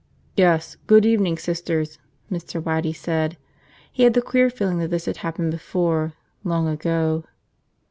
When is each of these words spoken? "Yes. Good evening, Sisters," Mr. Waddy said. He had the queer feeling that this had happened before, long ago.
"Yes. 0.35 0.77
Good 0.87 1.05
evening, 1.05 1.37
Sisters," 1.37 1.99
Mr. 2.31 2.59
Waddy 2.59 2.91
said. 2.91 3.37
He 3.91 4.01
had 4.01 4.15
the 4.15 4.21
queer 4.23 4.49
feeling 4.49 4.79
that 4.79 4.89
this 4.89 5.05
had 5.05 5.17
happened 5.17 5.51
before, 5.51 6.13
long 6.43 6.67
ago. 6.67 7.25